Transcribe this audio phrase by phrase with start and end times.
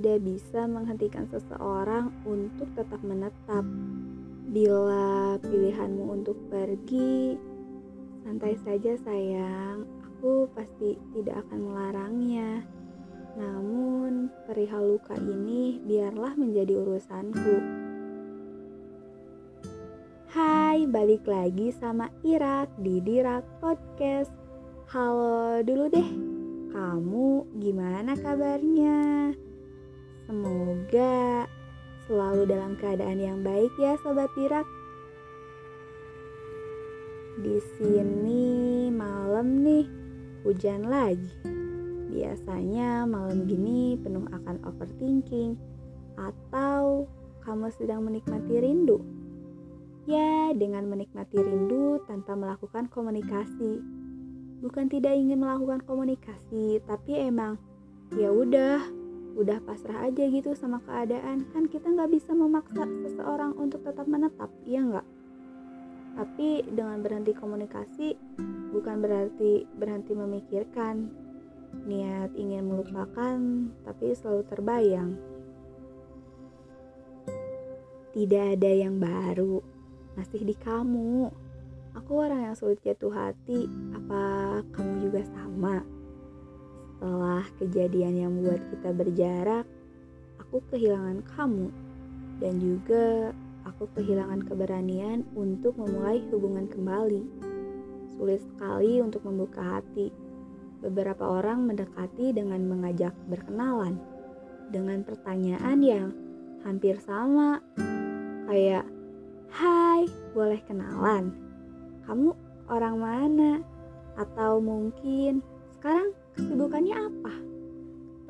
[0.00, 3.60] tidak bisa menghentikan seseorang untuk tetap menetap.
[4.48, 7.36] Bila pilihanmu untuk pergi,
[8.24, 9.84] santai saja sayang.
[10.00, 12.64] Aku pasti tidak akan melarangnya.
[13.36, 17.56] Namun, perihal luka ini biarlah menjadi urusanku.
[20.32, 24.32] Hai, balik lagi sama Irak di Dirak Podcast.
[24.88, 26.08] Halo dulu deh,
[26.72, 29.36] kamu gimana kabarnya?
[30.30, 31.50] Semoga
[32.06, 34.62] selalu dalam keadaan yang baik ya sobat Irak.
[37.42, 39.90] Di sini malam nih
[40.46, 41.34] hujan lagi.
[42.14, 45.58] Biasanya malam gini penuh akan overthinking
[46.14, 47.10] atau
[47.42, 49.02] kamu sedang menikmati rindu.
[50.06, 53.82] Ya, dengan menikmati rindu tanpa melakukan komunikasi.
[54.62, 57.58] Bukan tidak ingin melakukan komunikasi, tapi emang
[58.14, 58.99] ya udah
[59.38, 61.46] udah pasrah aja gitu sama keadaan.
[61.54, 65.06] Kan kita nggak bisa memaksa seseorang untuk tetap menetap iya nggak?
[66.18, 68.18] Tapi dengan berhenti komunikasi
[68.74, 71.10] bukan berarti berhenti memikirkan
[71.86, 73.38] niat ingin melupakan
[73.86, 75.10] tapi selalu terbayang.
[78.10, 79.62] Tidak ada yang baru
[80.18, 81.30] masih di kamu.
[81.94, 84.22] Aku orang yang sulit jatuh hati apa
[84.74, 85.99] kamu juga sama
[87.00, 89.64] setelah kejadian yang membuat kita berjarak,
[90.36, 91.72] aku kehilangan kamu
[92.44, 93.32] dan juga
[93.64, 97.24] aku kehilangan keberanian untuk memulai hubungan kembali.
[98.12, 100.12] Sulit sekali untuk membuka hati.
[100.84, 103.96] Beberapa orang mendekati dengan mengajak berkenalan
[104.68, 106.12] dengan pertanyaan yang
[106.68, 107.64] hampir sama,
[108.44, 108.84] kayak
[109.48, 110.04] "Hai,
[110.36, 111.32] boleh kenalan?
[112.04, 112.36] Kamu
[112.68, 113.64] orang mana?"
[114.20, 115.40] Atau mungkin
[115.80, 117.34] sekarang kesibukannya apa?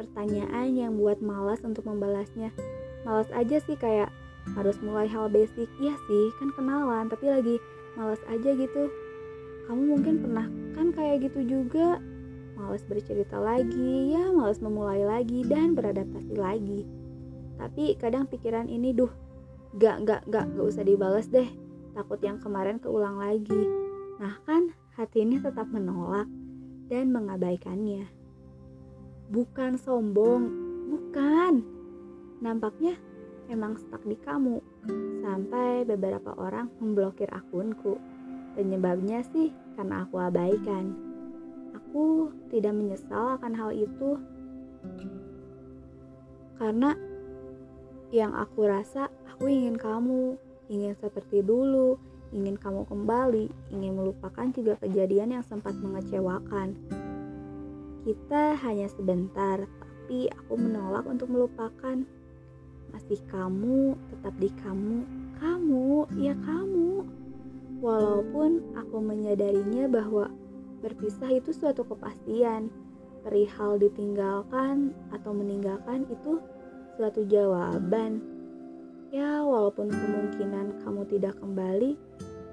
[0.01, 2.53] Pertanyaan yang buat malas untuk membalasnya.
[3.05, 4.09] Malas aja sih kayak
[4.57, 5.69] harus mulai hal basic.
[5.77, 7.57] Iya sih, kan kenalan, tapi lagi
[7.95, 8.89] malas aja gitu.
[9.69, 12.01] Kamu mungkin pernah kan kayak gitu juga.
[12.57, 16.85] Malas bercerita lagi, ya malas memulai lagi dan beradaptasi lagi.
[17.57, 19.09] Tapi kadang pikiran ini duh,
[19.77, 21.49] gak, gak, gak, gak usah dibalas deh.
[21.97, 23.65] Takut yang kemarin keulang lagi.
[24.21, 26.29] Nah kan, hati ini tetap menolak
[26.91, 28.11] dan mengabaikannya.
[29.31, 30.51] Bukan sombong,
[30.91, 31.63] bukan.
[32.43, 32.99] Nampaknya
[33.47, 34.59] emang stuck di kamu.
[35.23, 37.95] Sampai beberapa orang memblokir akunku.
[38.59, 40.91] Penyebabnya sih karena aku abaikan.
[41.79, 44.19] Aku tidak menyesal akan hal itu.
[46.59, 46.93] Karena
[48.11, 50.35] yang aku rasa aku ingin kamu,
[50.67, 51.97] ingin seperti dulu,
[52.31, 56.79] ingin kamu kembali, ingin melupakan juga kejadian yang sempat mengecewakan.
[58.07, 62.03] Kita hanya sebentar, tapi aku menolak untuk melupakan.
[62.91, 65.07] Masih kamu, tetap di kamu,
[65.39, 67.07] kamu, ya kamu.
[67.79, 70.27] Walaupun aku menyadarinya bahwa
[70.83, 72.67] berpisah itu suatu kepastian,
[73.23, 76.41] perihal ditinggalkan atau meninggalkan itu
[76.99, 78.40] suatu jawaban
[79.11, 81.99] Ya, walaupun kemungkinan kamu tidak kembali,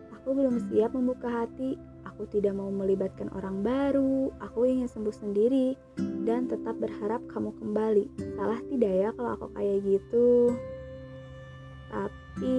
[0.09, 1.77] aku belum siap membuka hati.
[2.09, 4.33] Aku tidak mau melibatkan orang baru.
[4.41, 5.77] Aku ingin sembuh sendiri
[6.25, 8.09] dan tetap berharap kamu kembali.
[8.33, 10.57] Salah tidak ya kalau aku kayak gitu?
[11.93, 12.57] Tapi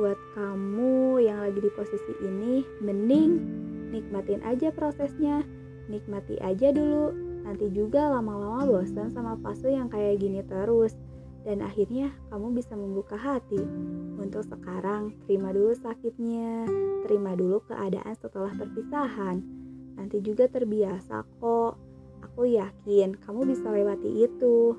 [0.00, 3.30] buat kamu yang lagi di posisi ini, mending
[3.92, 5.44] nikmatin aja prosesnya.
[5.92, 7.12] Nikmati aja dulu.
[7.44, 10.96] Nanti juga lama-lama bosan sama fase yang kayak gini terus
[11.44, 13.60] dan akhirnya kamu bisa membuka hati.
[14.18, 16.64] Untuk sekarang, terima dulu sakitnya,
[17.04, 19.44] terima dulu keadaan setelah perpisahan.
[19.94, 21.72] Nanti juga terbiasa kok.
[22.24, 24.74] Aku yakin kamu bisa lewati itu.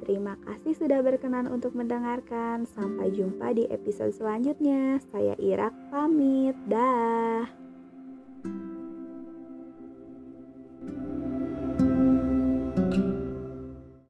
[0.00, 2.64] Terima kasih sudah berkenan untuk mendengarkan.
[2.64, 5.00] Sampai jumpa di episode selanjutnya.
[5.12, 6.56] Saya Irak pamit.
[6.68, 7.19] Dah.